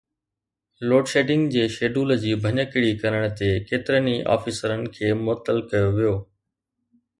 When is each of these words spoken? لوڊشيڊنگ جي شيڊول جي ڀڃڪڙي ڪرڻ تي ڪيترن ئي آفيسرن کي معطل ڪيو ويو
لوڊشيڊنگ 0.87 1.43
جي 1.55 1.65
شيڊول 1.73 2.13
جي 2.23 2.31
ڀڃڪڙي 2.45 2.91
ڪرڻ 3.05 3.23
تي 3.41 3.49
ڪيترن 3.67 4.09
ئي 4.13 4.17
آفيسرن 4.37 4.81
کي 4.95 5.07
معطل 5.23 5.57
ڪيو 5.71 5.89
ويو 5.97 6.15